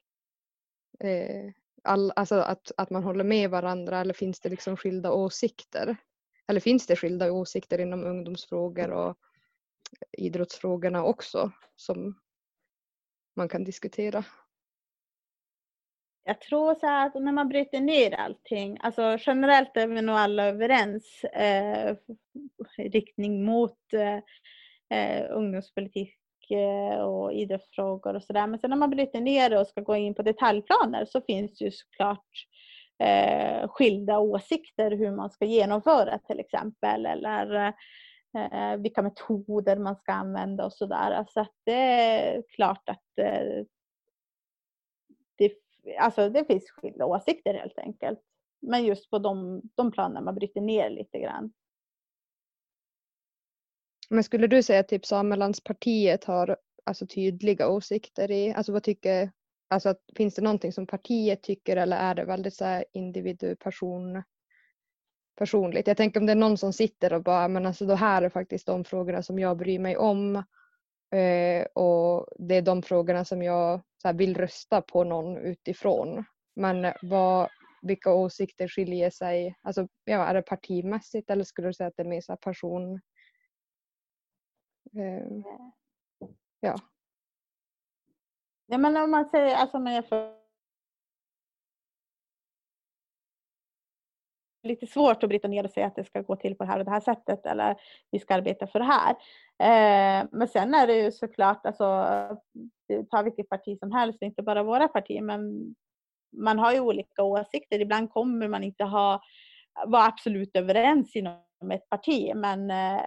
[1.00, 1.52] eh,
[1.84, 5.96] all, alltså att, att man håller med varandra eller finns det liksom skilda åsikter?
[6.48, 9.16] Eller finns det skilda åsikter inom ungdomsfrågor och
[10.18, 12.18] idrottsfrågorna också som
[13.36, 14.24] man kan diskutera?
[16.24, 20.44] Jag tror så att när man bryter ner allting, alltså generellt är vi nog alla
[20.44, 21.96] överens eh,
[22.76, 24.16] riktning mot eh,
[24.98, 28.46] eh ungdomspolitik Eh, och idrottsfrågor och sådär.
[28.46, 31.58] Men sen när man bryter ner det och ska gå in på detaljplaner så finns
[31.58, 32.46] det ju såklart
[32.98, 37.74] eh, skilda åsikter hur man ska genomföra till exempel eller
[38.38, 41.24] eh, vilka metoder man ska använda och sådär.
[41.28, 43.64] Så att det är klart att eh,
[45.36, 45.52] det,
[45.98, 48.20] alltså det finns skilda åsikter helt enkelt.
[48.60, 51.52] Men just på de, de planer man bryter ner lite grann.
[54.10, 59.30] Men skulle du säga att typ Samelandspartiet har alltså, tydliga åsikter i, alltså vad tycker,
[59.68, 63.56] alltså att, finns det någonting som partiet tycker eller är det väldigt så här individu
[63.56, 64.22] person,
[65.38, 65.86] personligt?
[65.86, 68.28] Jag tänker om det är någon som sitter och bara, men alltså det här är
[68.28, 70.36] faktiskt de frågorna som jag bryr mig om
[71.14, 76.24] eh, och det är de frågorna som jag så här, vill rösta på någon utifrån.
[76.56, 77.48] Men eh, vad,
[77.82, 79.54] vilka åsikter skiljer sig?
[79.62, 83.00] Alltså, ja, är det partimässigt eller skulle du säga att det är mer så person,
[84.96, 85.42] Eh,
[86.60, 86.76] ja.
[88.66, 90.34] Ja men om man säger, alltså man jämför
[94.62, 96.78] lite svårt att bryta ner och säga att det ska gå till på det här
[96.78, 97.76] och det här sättet eller
[98.10, 99.10] vi ska arbeta för det här.
[99.58, 101.86] Eh, men sen är det ju såklart, alltså,
[103.10, 105.74] ta vilket parti som helst, inte bara våra partier, men
[106.36, 107.80] man har ju olika åsikter.
[107.80, 109.22] Ibland kommer man inte ha,
[109.86, 111.40] vara absolut överens inom
[111.72, 113.00] ett parti, men eh,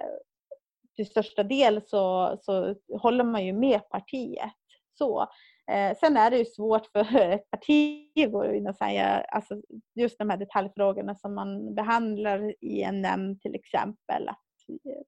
[0.98, 4.54] till största del så, så håller man ju med partiet.
[4.98, 5.28] Så.
[5.72, 9.62] Eh, sen är det ju svårt för ett parti att gå in och säga alltså
[9.96, 14.44] just de här detaljfrågorna som man behandlar i en nämnd till exempel att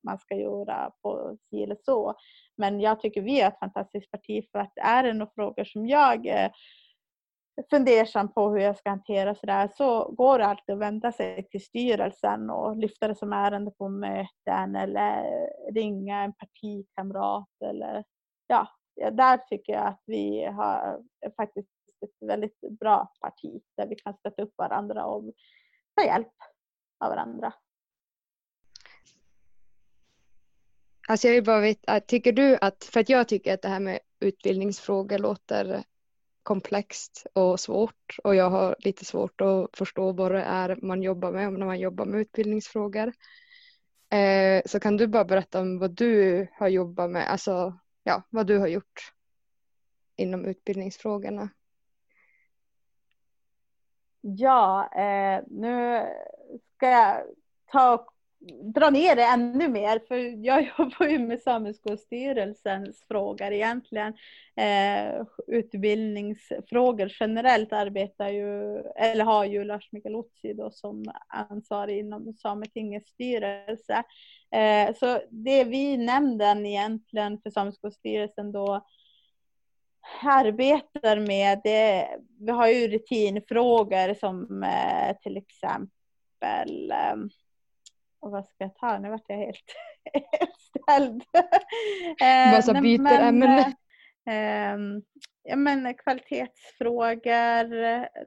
[0.04, 2.14] man ska göra på si eller så.
[2.58, 5.88] Men jag tycker vi är ett fantastiskt parti för att är det några frågor som
[5.88, 6.50] jag eh,
[7.70, 11.64] fundersam på hur jag ska hantera sådär så går det alltid att vända sig till
[11.64, 15.24] styrelsen och lyfta det som ärende på möten eller
[15.74, 18.04] ringa en partikamrat eller
[18.48, 18.68] ja,
[19.12, 21.02] där tycker jag att vi har
[21.38, 21.70] faktiskt
[22.06, 25.24] ett väldigt bra parti där vi kan stötta upp varandra och
[25.96, 26.34] ta hjälp
[27.00, 27.54] av varandra.
[31.08, 33.68] Alltså jag vill bara veta, äh, tycker du att, för att jag tycker att det
[33.68, 35.84] här med utbildningsfrågor låter
[36.50, 41.32] komplext och svårt och jag har lite svårt att förstå vad det är man jobbar
[41.32, 43.14] med när man jobbar med utbildningsfrågor.
[44.10, 48.48] Eh, så kan du bara berätta om vad du har jobbat med, alltså ja, vad
[48.48, 49.14] du har gjort
[50.16, 51.50] inom utbildningsfrågorna?
[54.22, 56.06] Ja, eh, nu
[56.76, 57.24] ska jag
[57.72, 58.14] ta och
[58.76, 64.14] dra ner det ännu mer för jag jobbar ju med Sameskolstyrelsens frågor egentligen.
[64.56, 72.34] Eh, utbildningsfrågor generellt arbetar ju, eller har ju Lars Mikael Otsi då som ansvarig inom
[72.34, 74.04] Sametingets styrelse.
[74.52, 78.86] Eh, så det vi nämnden egentligen för Sameskolstyrelsen då
[80.24, 82.08] arbetar med, det,
[82.40, 87.16] vi har ju rutinfrågor som eh, till exempel eh,
[88.20, 89.00] och vad ska jag ta?
[89.00, 89.76] Nu vart jag helt
[90.84, 91.24] ställd.
[92.52, 93.74] Bara så byter ämne.
[94.30, 94.78] Eh,
[95.44, 97.70] ja, men kvalitetsfrågor,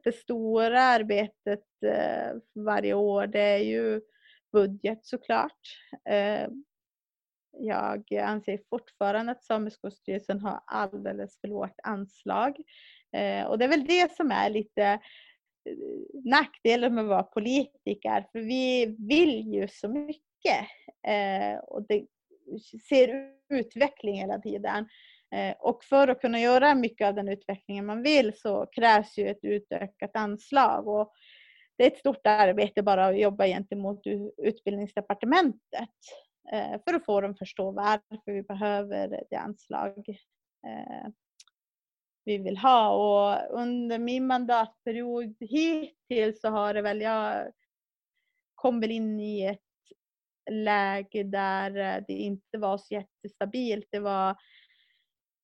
[0.05, 4.01] det stora arbetet eh, varje år det är ju
[4.53, 5.61] budget såklart.
[6.09, 6.49] Eh,
[7.59, 12.57] jag anser fortfarande att Sameskolstyrelsen har alldeles för lågt anslag.
[13.17, 14.99] Eh, och det är väl det som är lite eh,
[16.25, 20.67] nackdelen med att vara politiker, för vi vill ju så mycket.
[21.07, 22.07] Eh, och det
[22.89, 24.89] ser utveckling hela tiden.
[25.35, 29.29] Eh, och för att kunna göra mycket av den utvecklingen man vill så krävs ju
[29.29, 30.89] ett utökat anslag.
[30.89, 31.13] Och
[31.77, 34.03] det är ett stort arbete bara att jobba gentemot
[34.37, 35.91] utbildningsdepartementet.
[36.53, 40.09] Eh, för att få dem att förstå varför vi behöver det anslag
[40.67, 41.09] eh,
[42.25, 42.91] vi vill ha.
[42.91, 47.53] Och under min mandatperiod hittills så har det väl, jag
[48.55, 49.61] kom väl in i ett
[50.51, 53.87] läge där eh, det inte var så jättestabilt.
[53.91, 54.37] Det var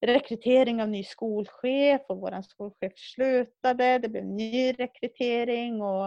[0.07, 3.99] rekrytering av ny skolchef och vår skolchef slutade.
[3.99, 6.07] Det blev ny rekrytering och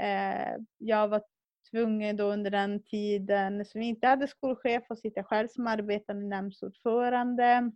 [0.00, 1.22] eh, jag var
[1.70, 6.26] tvungen då under den tiden som vi inte hade skolchef att sitta själv som arbetande
[6.26, 7.72] nämndsordförande.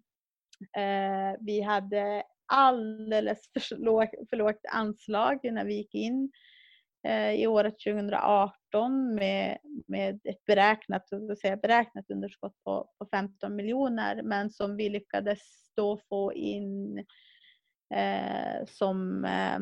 [0.76, 6.32] Eh, vi hade alldeles för lågt, för lågt anslag när vi gick in
[7.06, 11.08] eh, i året 2018 med, med ett beräknat,
[11.40, 15.40] säga, beräknat underskott på, på 15 miljoner men som vi lyckades
[15.76, 16.98] då få in
[17.94, 19.58] eh, som eh,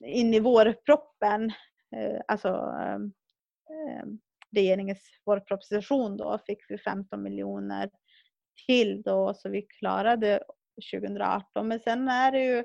[0.00, 1.52] in i vårproppen,
[1.96, 2.94] eh, alltså eh,
[3.70, 4.04] eh
[4.56, 7.90] regeringens vårproposition då fick vi 15 miljoner
[8.66, 10.42] till då så vi klarade
[10.92, 11.68] 2018.
[11.68, 12.64] Men sen är det ju,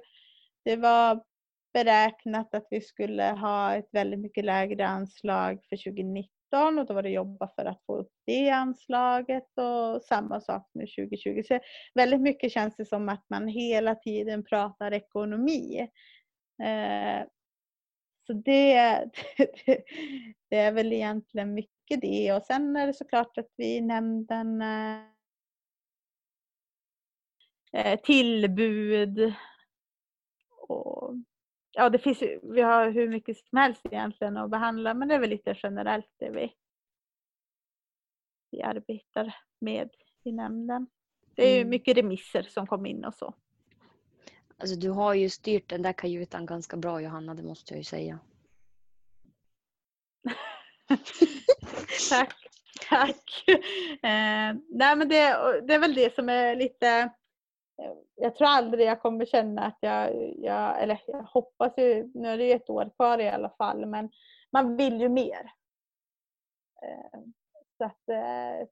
[0.66, 1.24] det var
[1.74, 7.04] beräknat att vi skulle ha ett väldigt mycket lägre anslag för 2019 och då var
[7.04, 11.44] det jobba för att få upp det anslaget och samma sak nu 2020.
[11.48, 11.60] Så
[11.96, 15.88] väldigt mycket känns det som att man hela tiden pratar ekonomi.
[16.64, 17.28] Eh,
[18.28, 18.76] så det,
[19.38, 19.54] det,
[20.50, 22.34] det, är väl egentligen mycket det.
[22.34, 25.13] Och sen är det såklart att vi i nämnden eh,
[28.04, 29.34] tillbud
[30.68, 31.16] och
[31.72, 35.20] ja, det finns vi har hur mycket som helst egentligen att behandla men det är
[35.20, 36.54] väl lite generellt det vi,
[38.52, 39.90] vi arbetar med
[40.24, 40.88] i nämnden.
[41.36, 41.70] Det är mm.
[41.70, 43.34] mycket remisser som kom in och så.
[44.58, 47.84] Alltså du har ju styrt den där kajutan ganska bra Johanna, det måste jag ju
[47.84, 48.20] säga.
[52.10, 52.36] tack,
[52.90, 53.44] tack.
[54.04, 57.08] Eh, nej men det, det är väl det som är lite eh,
[57.82, 62.28] Eh, jag tror aldrig jag kommer känna att jag, jag eller jag hoppas ju, nu
[62.28, 64.10] är det ju ett år kvar i alla fall, men
[64.52, 65.52] man vill ju mer.
[66.84, 67.20] Eh,
[67.78, 68.68] så att eh,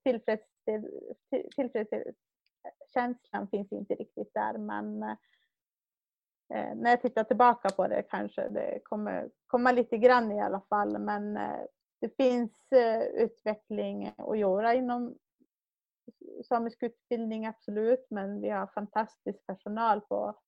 [3.47, 5.03] finns inte riktigt där men
[6.53, 10.61] eh, när jag tittar tillbaka på det kanske det kommer komma lite grann i alla
[10.69, 10.99] fall.
[10.99, 11.33] Men
[12.01, 12.67] det finns
[13.13, 15.15] utveckling att göra inom
[16.45, 18.07] samisk utbildning, absolut.
[18.09, 20.39] Men vi har fantastisk personal på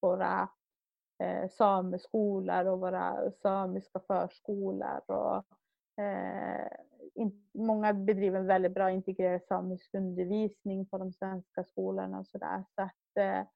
[0.00, 0.48] våra
[1.22, 5.10] eh, sameskolor och våra samiska förskolor.
[5.10, 5.44] Och,
[6.04, 6.68] eh,
[7.14, 12.64] in, många bedriver en väldigt bra integrerad samisk undervisning på de svenska skolorna och sådär.
[12.74, 13.46] Så att, eh,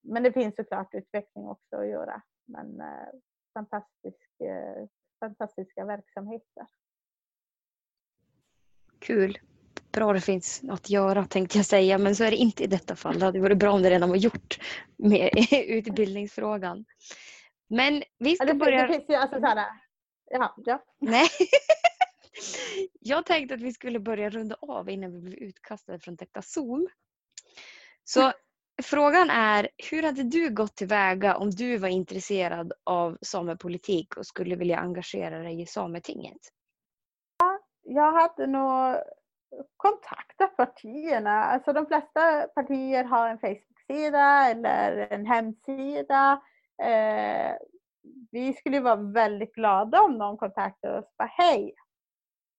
[0.00, 2.22] men det finns såklart utveckling också att göra.
[2.44, 3.08] Men eh,
[3.54, 4.86] fantastisk, eh,
[5.20, 6.66] fantastiska verksamheter.
[8.98, 9.38] Kul
[9.92, 12.96] bra det finns att göra tänkte jag säga, men så är det inte i detta
[12.96, 13.18] fall.
[13.18, 14.58] Det hade varit bra om det redan var gjort
[14.96, 16.84] med utbildningsfrågan.
[17.68, 18.86] Men vi ska Ja, börja...
[18.86, 19.64] det finns ju alltså så
[20.30, 20.84] ja, ja.
[20.98, 21.28] Nej.
[23.00, 26.88] Jag tänkte att vi skulle börja runda av innan vi blev utkastade från detta Zoom.
[28.04, 28.32] Så
[28.82, 34.56] frågan är, hur hade du gått tillväga om du var intresserad av samepolitik och skulle
[34.56, 36.52] vilja engagera dig i Sametinget?
[37.82, 38.96] jag hade nog
[39.76, 41.44] Kontakta partierna.
[41.44, 46.42] Alltså de flesta partier har en Facebook-sida eller en hemsida.
[46.82, 47.56] Eh,
[48.30, 51.74] vi skulle vara väldigt glada om någon kontaktade oss och bara hej.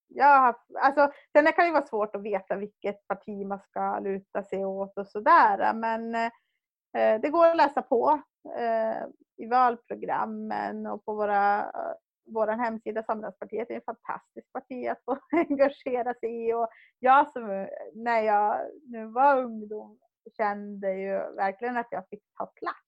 [0.07, 4.43] Jag har, alltså, sen kan det vara svårt att veta vilket parti man ska luta
[4.43, 5.73] sig åt och sådär.
[5.73, 8.21] Men eh, det går att läsa på
[8.57, 9.03] eh,
[9.37, 11.93] i valprogrammen och på våra eh,
[12.33, 16.53] vår hemsida Samhällspartiet är ett fantastiskt parti att få engagera sig i.
[16.53, 16.67] Och
[16.99, 19.99] jag som när jag nu var ungdom
[20.37, 22.87] kände ju verkligen att jag fick ta plats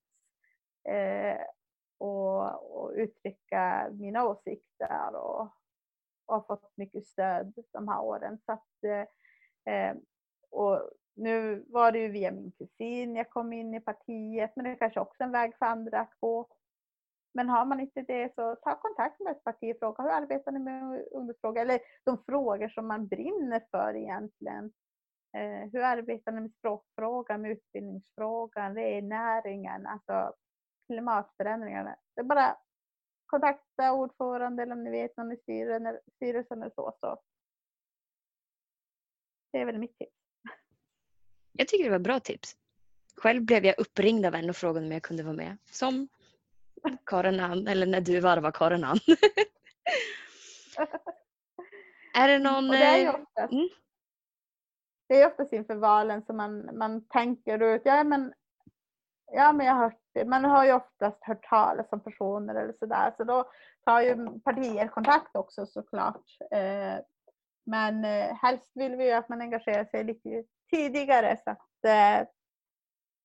[0.89, 1.41] eh,
[1.97, 5.41] och, och, uttrycka mina åsikter och,
[6.25, 8.39] och har fått mycket stöd de här åren.
[8.45, 9.95] Så att, eh, eh,
[10.49, 14.71] och nu var det ju via min kusin jag kom in i partiet men det
[14.71, 16.47] är kanske också en väg för andra att gå.
[17.33, 20.51] Men har man inte det så ta kontakt med ett parti och fråga hur arbetar
[20.51, 21.61] ni med ungdomsfrågor?
[21.61, 24.65] Eller de frågor som man brinner för egentligen.
[25.37, 30.33] Eh, hur arbetar ni med språkfrågan, med utbildningsfrågan, rennäringen, alltså
[30.87, 31.95] klimatförändringarna?
[32.15, 32.57] Det är bara
[33.25, 35.37] kontakta ordförande eller om ni vet någon i
[36.15, 36.97] styrelsen eller så.
[36.99, 37.19] så.
[39.51, 40.15] Det är väl mitt tips.
[41.51, 42.57] Jag tycker det var bra tips.
[43.15, 45.57] Själv blev jag uppringd av en och frågade om jag kunde vara med.
[45.65, 46.07] Som
[47.05, 48.99] Karin Ann, eller när du varvar Karin Ann.
[52.13, 52.69] är det någon...
[52.69, 53.69] Och det är ju eh, oftast, mm.
[55.07, 58.33] det är oftast inför valen som man, man tänker ut, ja men,
[59.31, 60.25] ja men jag har hört det.
[60.25, 63.13] Man har ju oftast hört talas om personer eller sådär.
[63.17, 63.51] Så då
[63.85, 66.37] tar ju partier kontakt också såklart.
[66.51, 66.95] Eh,
[67.65, 71.69] Men eh, helst vill vi ju att man engagerar sig lite tidigare så att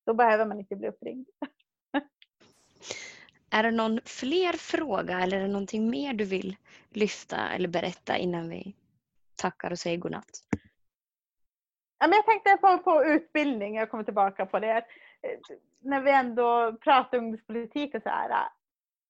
[0.06, 1.28] då behöver man inte bli uppringd.
[3.50, 6.56] Är det någon fler fråga eller är det någonting mer du vill
[6.90, 8.74] lyfta eller berätta innan vi
[9.36, 10.42] tackar och säger godnatt?
[11.98, 14.84] Ja, men jag tänkte på, på utbildning, jag kommer tillbaka på det.
[15.80, 18.48] När vi ändå pratar ungdomspolitik och så här.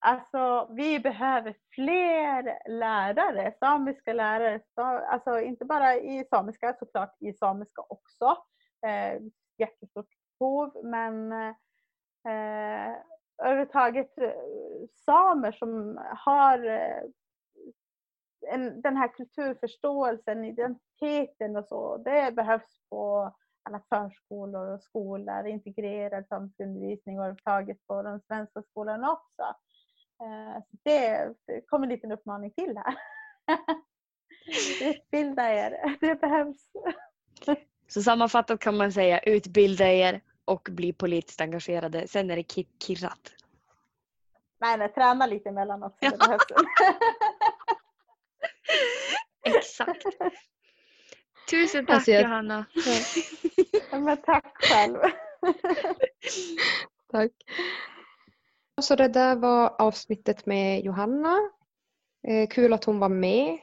[0.00, 4.60] Alltså vi behöver fler lärare, samiska lärare.
[5.08, 8.36] Alltså inte bara i samiska, såklart i samiska också.
[8.86, 9.20] Eh,
[9.58, 10.08] jättestort
[10.38, 12.94] behov men eh,
[13.42, 14.32] överhuvudtaget eh,
[15.04, 17.02] samer som har eh,
[18.46, 21.96] en, den här kulturförståelsen, identiteten och så.
[21.96, 23.32] Det behövs på
[23.62, 29.42] alla förskolor och skolor, integrerad samisk undervisning och överhuvudtaget på de svenska skolorna också.
[30.22, 31.34] Eh, det
[31.66, 32.94] kommer en liten uppmaning till här.
[34.90, 36.70] Utbilda er, det behövs.
[37.88, 42.08] Så sammanfattat kan man säga utbilda er och bli politiskt engagerade.
[42.08, 43.32] Sen är det ki- kirrat.
[44.60, 45.96] Nej, nej, träna lite emellan också.
[46.00, 46.38] Det Ja.
[49.58, 50.04] Exakt.
[51.50, 52.64] Tusen tack Alltså, jag- Johanna.
[53.90, 54.96] Ja, Men tack själv.
[57.12, 57.32] Tack.
[58.80, 61.50] Så det där var avsnittet med Johanna.
[62.28, 63.58] Eh, kul att hon var med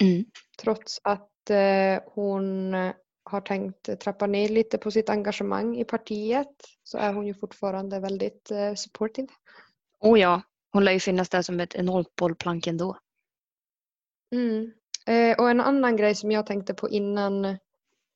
[0.00, 0.24] Mm.
[0.62, 2.74] trots att eh, hon
[3.28, 8.00] har tänkt trappa ner lite på sitt engagemang i partiet så är hon ju fortfarande
[8.00, 9.28] väldigt eh, supportive.
[10.00, 12.98] Oh ja, hon lär ju finnas där som ett enormt bollplank ändå.
[14.32, 14.72] Mm.
[15.06, 17.58] Eh, och en annan grej som jag tänkte på innan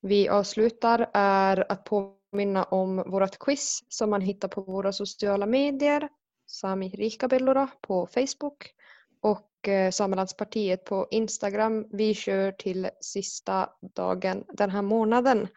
[0.01, 6.09] vi avslutar är att påminna om vårt quiz som man hittar på våra sociala medier.
[6.47, 8.73] Sami Rikabellora på Facebook
[9.21, 11.87] och Eh, Samelandspartiet på Instagram.
[11.91, 15.47] Vi kör till sista dagen den här månaden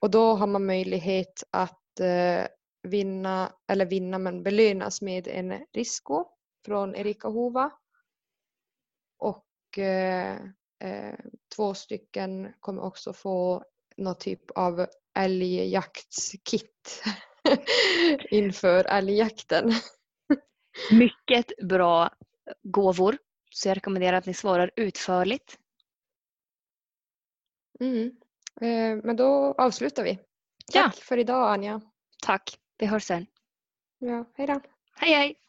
[0.00, 2.46] och då har man möjlighet att eh,
[2.82, 6.24] vinna, eller vinna men belönas med en Risko
[6.64, 7.72] från Erika Hova
[9.18, 10.36] och eh,
[10.84, 11.18] eh,
[11.56, 13.64] två stycken kommer också få
[13.96, 14.86] någon typ av
[15.18, 17.02] älgjaktskit
[18.30, 19.72] inför älgjakten.
[20.90, 22.10] Mycket bra
[22.62, 23.18] gåvor.
[23.54, 25.58] Så jag rekommenderar att ni svarar utförligt.
[27.80, 28.16] Mm.
[28.60, 30.18] Eh, men då avslutar vi.
[30.72, 30.82] Ja.
[30.82, 31.80] Tack för idag Anja.
[32.22, 32.58] Tack.
[32.78, 33.26] Vi hörs sen.
[33.98, 34.60] Ja, hej då.
[34.94, 35.43] Hej hej!